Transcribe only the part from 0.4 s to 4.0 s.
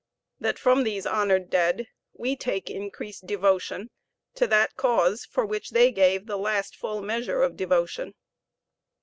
.that from these honored dead we take increased devotion